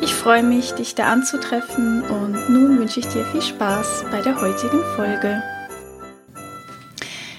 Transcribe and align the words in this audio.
ich 0.00 0.14
freue 0.14 0.42
mich, 0.42 0.72
dich 0.72 0.94
da 0.94 1.12
anzutreffen 1.12 2.02
und 2.02 2.50
nun 2.50 2.78
wünsche 2.78 3.00
ich 3.00 3.08
dir 3.08 3.24
viel 3.26 3.42
Spaß 3.42 4.06
bei 4.10 4.20
der 4.20 4.40
heutigen 4.40 4.82
Folge. 4.94 5.42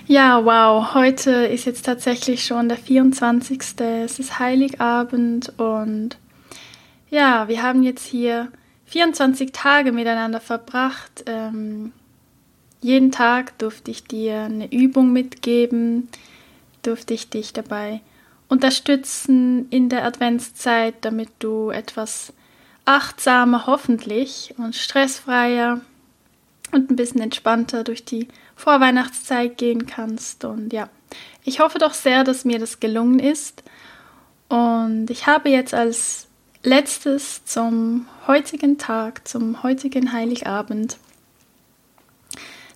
Ja, 0.07 0.45
wow, 0.45 0.93
heute 0.93 1.31
ist 1.31 1.65
jetzt 1.65 1.85
tatsächlich 1.85 2.45
schon 2.45 2.69
der 2.69 2.77
24. 2.77 3.61
Es 3.79 4.19
ist 4.19 4.39
Heiligabend 4.39 5.51
und 5.57 6.17
ja, 7.09 7.47
wir 7.47 7.61
haben 7.61 7.83
jetzt 7.83 8.05
hier 8.05 8.49
24 8.85 9.51
Tage 9.51 9.91
miteinander 9.91 10.39
verbracht. 10.39 11.25
Ähm, 11.25 11.91
jeden 12.81 13.11
Tag 13.11 13.57
durfte 13.59 13.91
ich 13.91 14.05
dir 14.05 14.43
eine 14.43 14.71
Übung 14.71 15.11
mitgeben, 15.11 16.07
durfte 16.83 17.13
ich 17.13 17.29
dich 17.29 17.53
dabei 17.53 18.01
unterstützen 18.47 19.67
in 19.71 19.89
der 19.89 20.05
Adventszeit, 20.05 20.95
damit 21.01 21.29
du 21.39 21.69
etwas 21.69 22.31
achtsamer 22.87 23.67
hoffentlich 23.67 24.55
und 24.57 24.75
stressfreier 24.75 25.81
und 26.71 26.89
ein 26.89 26.95
bisschen 26.95 27.21
entspannter 27.21 27.83
durch 27.83 28.05
die 28.05 28.27
Vorweihnachtszeit 28.55 29.57
gehen 29.57 29.85
kannst. 29.85 30.45
Und 30.45 30.71
ja, 30.71 30.89
ich 31.43 31.59
hoffe 31.59 31.79
doch 31.79 31.93
sehr, 31.93 32.23
dass 32.23 32.45
mir 32.45 32.59
das 32.59 32.79
gelungen 32.79 33.19
ist. 33.19 33.63
Und 34.47 35.09
ich 35.09 35.27
habe 35.27 35.49
jetzt 35.49 35.73
als 35.73 36.27
letztes 36.63 37.43
zum 37.45 38.07
heutigen 38.25 38.77
Tag, 38.77 39.27
zum 39.27 39.63
heutigen 39.63 40.13
Heiligabend, 40.13 40.97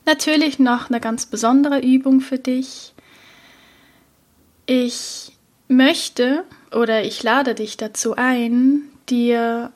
natürlich 0.06 0.60
noch 0.60 0.90
eine 0.90 1.00
ganz 1.00 1.26
besondere 1.26 1.80
Übung 1.80 2.20
für 2.20 2.38
dich. 2.38 2.94
Ich 4.66 5.32
möchte 5.70 6.44
oder 6.72 7.04
ich 7.04 7.24
lade 7.24 7.56
dich 7.56 7.78
dazu 7.78 8.16
ein, 8.16 8.84
dir 9.10 9.72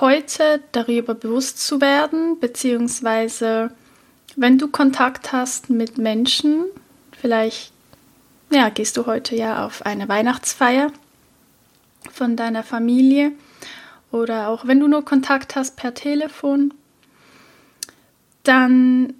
heute 0.00 0.62
darüber 0.72 1.14
bewusst 1.14 1.64
zu 1.64 1.80
werden, 1.80 2.38
beziehungsweise 2.40 3.70
wenn 4.36 4.58
du 4.58 4.68
Kontakt 4.68 5.32
hast 5.32 5.70
mit 5.70 5.98
Menschen, 5.98 6.64
vielleicht 7.18 7.72
ja, 8.50 8.68
gehst 8.68 8.96
du 8.96 9.06
heute 9.06 9.34
ja 9.34 9.66
auf 9.66 9.84
eine 9.84 10.08
Weihnachtsfeier 10.08 10.92
von 12.12 12.36
deiner 12.36 12.62
Familie 12.62 13.32
oder 14.12 14.48
auch 14.48 14.66
wenn 14.66 14.80
du 14.80 14.86
nur 14.86 15.04
Kontakt 15.04 15.56
hast 15.56 15.76
per 15.76 15.94
Telefon, 15.94 16.72
dann, 18.44 19.14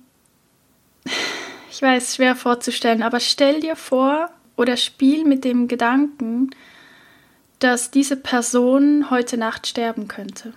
ich 1.70 1.82
weiß, 1.82 2.16
schwer 2.16 2.36
vorzustellen, 2.36 3.02
aber 3.02 3.18
stell 3.18 3.60
dir 3.60 3.74
vor 3.74 4.30
oder 4.56 4.76
spiel 4.76 5.24
mit 5.24 5.44
dem 5.44 5.66
Gedanken, 5.66 6.50
dass 7.58 7.90
diese 7.90 8.16
Person 8.16 9.10
heute 9.10 9.36
Nacht 9.36 9.66
sterben 9.66 10.08
könnte. 10.08 10.52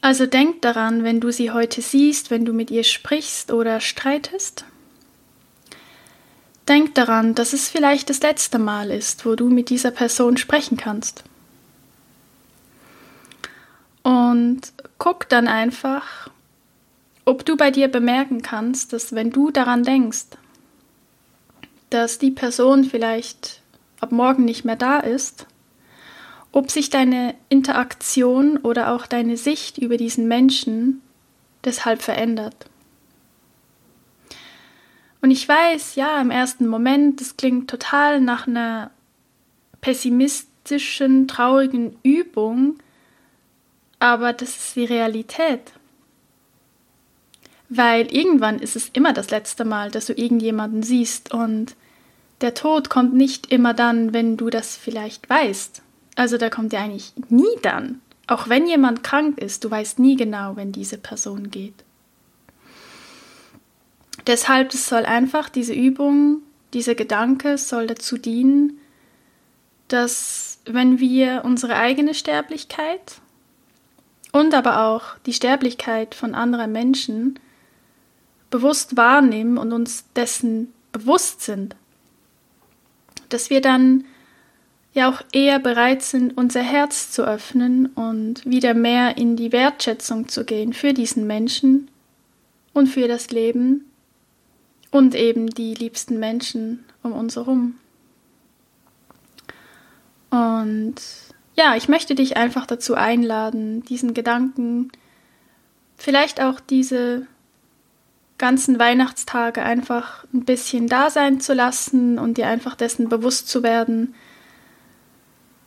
Also 0.00 0.26
denk 0.26 0.60
daran, 0.60 1.02
wenn 1.02 1.20
du 1.20 1.32
sie 1.32 1.50
heute 1.50 1.80
siehst, 1.80 2.30
wenn 2.30 2.44
du 2.44 2.52
mit 2.52 2.70
ihr 2.70 2.84
sprichst 2.84 3.50
oder 3.50 3.80
streitest. 3.80 4.66
Denk 6.68 6.94
daran, 6.94 7.34
dass 7.34 7.54
es 7.54 7.68
vielleicht 7.68 8.10
das 8.10 8.20
letzte 8.20 8.58
Mal 8.58 8.90
ist, 8.90 9.24
wo 9.24 9.34
du 9.34 9.48
mit 9.48 9.70
dieser 9.70 9.90
Person 9.90 10.36
sprechen 10.36 10.76
kannst. 10.76 11.24
Und 14.02 14.60
guck 14.98 15.28
dann 15.30 15.48
einfach, 15.48 16.30
ob 17.24 17.46
du 17.46 17.56
bei 17.56 17.70
dir 17.70 17.88
bemerken 17.88 18.42
kannst, 18.42 18.92
dass 18.92 19.14
wenn 19.14 19.30
du 19.30 19.50
daran 19.50 19.84
denkst, 19.84 20.26
dass 21.88 22.18
die 22.18 22.30
Person 22.30 22.84
vielleicht 22.84 23.62
ab 24.04 24.12
morgen 24.12 24.44
nicht 24.44 24.64
mehr 24.64 24.76
da 24.76 25.00
ist, 25.00 25.46
ob 26.52 26.70
sich 26.70 26.90
deine 26.90 27.34
Interaktion 27.48 28.58
oder 28.58 28.92
auch 28.92 29.06
deine 29.06 29.36
Sicht 29.36 29.78
über 29.78 29.96
diesen 29.96 30.28
Menschen 30.28 31.00
deshalb 31.64 32.02
verändert. 32.02 32.54
Und 35.22 35.30
ich 35.30 35.48
weiß, 35.48 35.94
ja, 35.94 36.20
im 36.20 36.30
ersten 36.30 36.66
Moment, 36.66 37.22
das 37.22 37.38
klingt 37.38 37.70
total 37.70 38.20
nach 38.20 38.46
einer 38.46 38.90
pessimistischen, 39.80 41.26
traurigen 41.26 41.96
Übung, 42.02 42.78
aber 44.00 44.34
das 44.34 44.50
ist 44.50 44.76
die 44.76 44.84
Realität. 44.84 45.72
Weil 47.70 48.14
irgendwann 48.14 48.58
ist 48.58 48.76
es 48.76 48.90
immer 48.92 49.14
das 49.14 49.30
letzte 49.30 49.64
Mal, 49.64 49.90
dass 49.90 50.06
du 50.06 50.12
irgendjemanden 50.12 50.82
siehst 50.82 51.32
und 51.32 51.74
der 52.40 52.54
Tod 52.54 52.90
kommt 52.90 53.14
nicht 53.14 53.50
immer 53.50 53.74
dann, 53.74 54.12
wenn 54.12 54.36
du 54.36 54.50
das 54.50 54.76
vielleicht 54.76 55.28
weißt. 55.28 55.82
Also 56.16 56.38
da 56.38 56.50
kommt 56.50 56.72
er 56.72 56.82
eigentlich 56.82 57.12
nie 57.28 57.44
dann. 57.62 58.00
Auch 58.26 58.48
wenn 58.48 58.66
jemand 58.66 59.02
krank 59.02 59.38
ist, 59.38 59.64
du 59.64 59.70
weißt 59.70 59.98
nie 59.98 60.16
genau, 60.16 60.56
wenn 60.56 60.72
diese 60.72 60.98
Person 60.98 61.50
geht. 61.50 61.74
Deshalb 64.26 64.72
es 64.72 64.88
soll 64.88 65.04
einfach 65.04 65.48
diese 65.48 65.74
Übung, 65.74 66.42
dieser 66.72 66.94
Gedanke 66.94 67.58
soll 67.58 67.86
dazu 67.86 68.16
dienen, 68.16 68.78
dass 69.88 70.58
wenn 70.64 70.98
wir 70.98 71.42
unsere 71.44 71.76
eigene 71.76 72.14
Sterblichkeit 72.14 73.20
und 74.32 74.54
aber 74.54 74.86
auch 74.86 75.18
die 75.26 75.34
Sterblichkeit 75.34 76.14
von 76.14 76.34
anderen 76.34 76.72
Menschen 76.72 77.38
bewusst 78.50 78.96
wahrnehmen 78.96 79.58
und 79.58 79.72
uns 79.72 80.04
dessen 80.16 80.72
bewusst 80.92 81.42
sind, 81.42 81.76
dass 83.34 83.50
wir 83.50 83.60
dann 83.60 84.04
ja 84.92 85.10
auch 85.10 85.20
eher 85.32 85.58
bereit 85.58 86.02
sind, 86.02 86.36
unser 86.38 86.62
Herz 86.62 87.10
zu 87.10 87.24
öffnen 87.24 87.86
und 87.86 88.46
wieder 88.46 88.74
mehr 88.74 89.16
in 89.16 89.36
die 89.36 89.50
Wertschätzung 89.50 90.28
zu 90.28 90.44
gehen 90.44 90.72
für 90.72 90.92
diesen 90.92 91.26
Menschen 91.26 91.90
und 92.72 92.86
für 92.86 93.08
das 93.08 93.30
Leben 93.30 93.90
und 94.92 95.16
eben 95.16 95.48
die 95.48 95.74
liebsten 95.74 96.20
Menschen 96.20 96.84
um 97.02 97.12
uns 97.12 97.34
herum. 97.34 97.74
Und 100.30 100.94
ja, 101.56 101.74
ich 101.74 101.88
möchte 101.88 102.14
dich 102.14 102.36
einfach 102.36 102.66
dazu 102.66 102.94
einladen, 102.94 103.82
diesen 103.82 104.14
Gedanken, 104.14 104.92
vielleicht 105.96 106.40
auch 106.40 106.60
diese 106.60 107.26
ganzen 108.38 108.78
Weihnachtstage 108.78 109.62
einfach 109.62 110.24
ein 110.32 110.44
bisschen 110.44 110.88
da 110.88 111.10
sein 111.10 111.40
zu 111.40 111.54
lassen 111.54 112.18
und 112.18 112.36
dir 112.36 112.48
einfach 112.48 112.74
dessen 112.74 113.08
bewusst 113.08 113.48
zu 113.48 113.62
werden, 113.62 114.14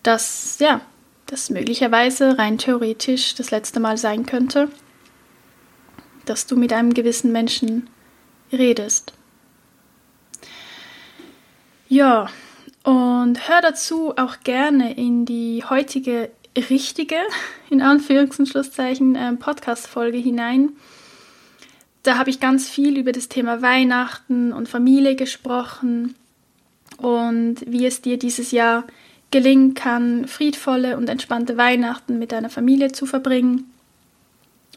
dass 0.03 0.57
ja, 0.59 0.81
das 1.25 1.49
möglicherweise 1.49 2.37
rein 2.37 2.57
theoretisch 2.57 3.35
das 3.35 3.51
letzte 3.51 3.79
Mal 3.79 3.97
sein 3.97 4.25
könnte, 4.25 4.69
dass 6.25 6.45
du 6.45 6.55
mit 6.55 6.73
einem 6.73 6.93
gewissen 6.93 7.31
Menschen 7.31 7.89
redest. 8.51 9.13
Ja, 11.89 12.29
und 12.83 13.49
hör 13.49 13.61
dazu 13.61 14.13
auch 14.17 14.41
gerne 14.43 14.93
in 14.93 15.25
die 15.25 15.63
heutige 15.69 16.31
richtige, 16.69 17.17
in 17.69 17.81
Anführungs- 17.81 18.39
und 18.39 18.47
Schlusszeichen, 18.47 19.15
äh, 19.15 19.33
Podcast-Folge 19.33 20.17
hinein 20.17 20.71
da 22.07 22.17
habe 22.17 22.29
ich 22.29 22.39
ganz 22.39 22.69
viel 22.69 22.97
über 22.97 23.11
das 23.11 23.27
Thema 23.27 23.61
Weihnachten 23.61 24.53
und 24.53 24.69
Familie 24.69 25.15
gesprochen 25.15 26.15
und 26.97 27.57
wie 27.67 27.85
es 27.85 28.01
dir 28.01 28.17
dieses 28.17 28.51
Jahr 28.51 28.85
gelingen 29.29 29.73
kann, 29.73 30.25
friedvolle 30.25 30.95
und 30.95 31.09
entspannte 31.09 31.57
Weihnachten 31.57 32.17
mit 32.17 32.31
deiner 32.31 32.49
Familie 32.49 32.93
zu 32.93 33.05
verbringen 33.05 33.69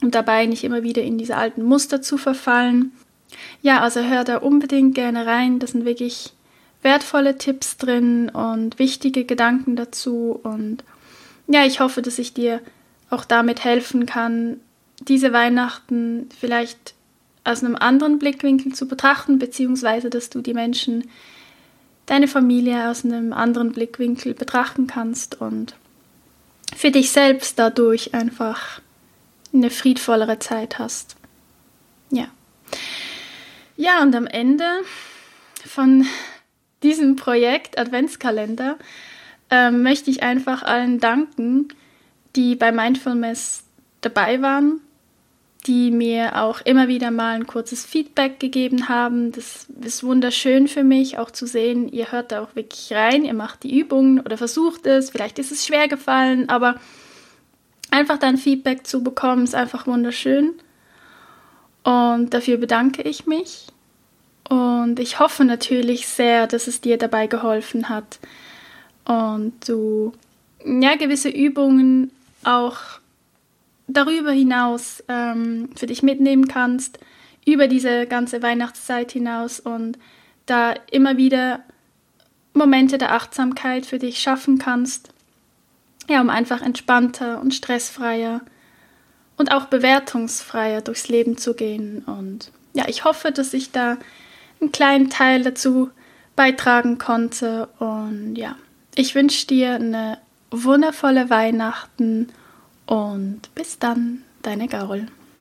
und 0.03 0.17
dabei 0.17 0.47
nicht 0.47 0.65
immer 0.65 0.82
wieder 0.82 1.03
in 1.03 1.19
diese 1.19 1.37
alten 1.37 1.62
Muster 1.62 2.03
zu 2.03 2.19
verfallen. 2.19 2.91
Ja, 3.62 3.81
also 3.81 4.00
hör 4.00 4.25
da 4.25 4.38
unbedingt 4.38 4.97
gerne 4.97 5.25
rein. 5.25 5.61
Das 5.61 5.71
sind 5.71 5.85
wirklich 5.85 6.32
wertvolle 6.82 7.38
Tipps 7.38 7.77
drin 7.77 8.29
und 8.29 8.81
wichtige 8.81 9.25
Gedanken 9.25 9.77
dazu. 9.77 10.41
Und 10.43 10.82
ja, 11.47 11.65
ich 11.65 11.79
hoffe, 11.79 12.03
dass 12.03 12.19
ich 12.19 12.35
dir 12.35 12.61
auch 13.09 13.25
damit 13.25 13.62
helfen 13.62 14.05
kann, 14.06 14.59
diese 15.00 15.32
Weihnachten 15.32 16.29
vielleicht 16.38 16.94
aus 17.44 17.64
einem 17.64 17.76
anderen 17.76 18.19
Blickwinkel 18.19 18.72
zu 18.75 18.87
betrachten, 18.87 19.38
beziehungsweise 19.38 20.10
dass 20.10 20.31
du 20.31 20.40
die 20.40 20.54
Menschen, 20.54 21.08
deine 22.06 22.28
Familie 22.28 22.90
aus 22.90 23.04
einem 23.04 23.32
anderen 23.32 23.72
Blickwinkel 23.72 24.34
betrachten 24.34 24.87
kannst 24.87 25.40
und 25.40 25.76
für 26.75 26.90
dich 26.90 27.12
selbst 27.12 27.58
dadurch 27.58 28.14
einfach 28.14 28.81
eine 29.52 29.70
friedvollere 29.70 30.38
Zeit 30.38 30.78
hast. 30.78 31.16
Ja. 32.10 32.26
Ja, 33.76 34.02
und 34.02 34.14
am 34.14 34.26
Ende 34.26 34.64
von 35.64 36.04
diesem 36.82 37.16
Projekt 37.16 37.78
Adventskalender 37.78 38.76
äh, 39.50 39.70
möchte 39.70 40.10
ich 40.10 40.22
einfach 40.22 40.62
allen 40.62 41.00
danken, 41.00 41.69
die 42.36 42.56
bei 42.56 42.72
Mindfulness 42.72 43.64
dabei 44.00 44.43
waren, 44.43 44.81
die 45.66 45.90
mir 45.90 46.42
auch 46.42 46.60
immer 46.62 46.88
wieder 46.88 47.10
mal 47.10 47.34
ein 47.34 47.46
kurzes 47.46 47.84
Feedback 47.84 48.40
gegeben 48.40 48.88
haben. 48.88 49.32
Das 49.32 49.66
ist 49.82 50.02
wunderschön 50.02 50.68
für 50.68 50.84
mich, 50.84 51.18
auch 51.18 51.30
zu 51.30 51.46
sehen, 51.46 51.88
ihr 51.88 52.12
hört 52.12 52.32
da 52.32 52.42
auch 52.42 52.54
wirklich 52.54 52.92
rein, 52.92 53.24
ihr 53.24 53.34
macht 53.34 53.62
die 53.62 53.78
Übungen 53.78 54.20
oder 54.20 54.36
versucht 54.38 54.86
es, 54.86 55.10
vielleicht 55.10 55.38
ist 55.38 55.52
es 55.52 55.66
schwer 55.66 55.88
gefallen, 55.88 56.48
aber 56.48 56.76
einfach 57.90 58.18
dein 58.18 58.36
Feedback 58.36 58.86
zu 58.86 59.02
bekommen, 59.02 59.44
ist 59.44 59.54
einfach 59.54 59.86
wunderschön. 59.86 60.54
Und 61.82 62.34
dafür 62.34 62.56
bedanke 62.58 63.02
ich 63.02 63.26
mich. 63.26 63.66
Und 64.48 64.98
ich 64.98 65.18
hoffe 65.18 65.44
natürlich 65.44 66.08
sehr, 66.08 66.46
dass 66.46 66.66
es 66.66 66.80
dir 66.80 66.98
dabei 66.98 67.26
geholfen 67.26 67.88
hat 67.88 68.18
und 69.04 69.52
du 69.68 70.12
ja, 70.64 70.96
gewisse 70.96 71.28
Übungen 71.28 72.10
auch 72.44 72.76
darüber 73.92 74.32
hinaus 74.32 75.02
ähm, 75.08 75.70
für 75.76 75.87
dich 75.87 76.02
mitnehmen 76.02 76.48
kannst, 76.48 76.98
über 77.46 77.69
diese 77.69 78.06
ganze 78.06 78.42
Weihnachtszeit 78.42 79.12
hinaus 79.12 79.60
und 79.60 79.98
da 80.46 80.75
immer 80.90 81.16
wieder 81.16 81.60
Momente 82.52 82.98
der 82.98 83.14
Achtsamkeit 83.14 83.87
für 83.87 83.98
dich 83.98 84.20
schaffen 84.20 84.58
kannst, 84.58 85.10
ja, 86.08 86.20
um 86.20 86.31
einfach 86.31 86.62
entspannter 86.62 87.40
und 87.40 87.54
stressfreier 87.54 88.40
und 89.37 89.52
auch 89.52 89.66
bewertungsfreier 89.66 90.82
durchs 90.82 91.08
Leben 91.08 91.38
zu 91.38 91.54
gehen. 91.54 92.02
Und 92.04 92.50
ja, 92.75 92.84
ich 92.88 93.04
hoffe, 93.04 93.32
dass 93.32 93.54
ich 93.54 93.70
da 93.70 93.96
einen 94.60 94.72
kleinen 94.72 95.08
Teil 95.08 95.43
dazu 95.43 95.90
beitragen 96.36 96.98
konnte. 96.98 97.69
Und 97.78 98.36
ja, 98.36 98.56
ich 98.94 99.14
wünsche 99.14 99.46
dir 99.46 99.75
eine 99.75 100.19
wundervolle 100.50 101.31
Weihnachten 101.31 102.28
und 102.90 103.54
bis 103.54 103.78
dann, 103.78 104.22
deine 104.42 104.66
Gaul. 104.66 105.06